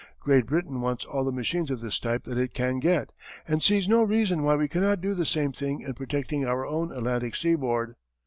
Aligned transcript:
Great 0.19 0.47
Britain 0.47 0.81
wants 0.81 1.05
all 1.05 1.23
the 1.23 1.31
machines 1.31 1.69
of 1.69 1.79
this 1.79 1.99
type 1.99 2.23
that 2.23 2.35
it 2.39 2.55
can 2.55 2.79
get, 2.79 3.11
and 3.47 3.61
sees 3.61 3.87
no 3.87 4.01
reason 4.01 4.41
why 4.41 4.55
we 4.55 4.67
cannot 4.67 4.99
do 4.99 5.13
the 5.13 5.27
same 5.27 5.51
thing 5.51 5.81
in 5.81 5.93
protecting 5.93 6.43
our 6.43 6.65
own 6.65 6.91
Atlantic 6.91 7.35
seaboard. 7.35 7.95